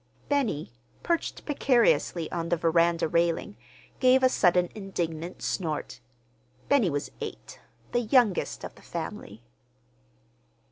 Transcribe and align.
Benny, 0.29 0.71
perched 1.03 1.45
precariously 1.45 2.31
on 2.31 2.49
the 2.49 2.57
veranda 2.57 3.07
railing, 3.07 3.55
gave 3.99 4.23
a 4.23 4.29
sudden 4.29 4.67
indignant 4.73 5.43
snort. 5.43 5.99
Benny 6.67 6.89
was 6.89 7.11
eight, 7.21 7.59
the 7.91 7.99
youngest 7.99 8.63
of 8.63 8.73
the 8.73 8.81
family. 8.81 9.43